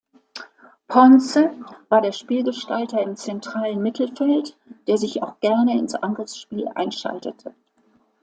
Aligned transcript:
Ponce 0.87 1.51
war 1.89 2.01
der 2.01 2.11
Spielgestalter 2.11 3.03
im 3.03 3.15
zentralen 3.17 3.83
Mittelfeld, 3.83 4.57
der 4.87 4.97
sich 4.97 5.21
auch 5.21 5.39
gerne 5.41 5.77
ins 5.77 5.93
Angriffsspiel 5.93 6.67
einschaltete. 6.69 7.53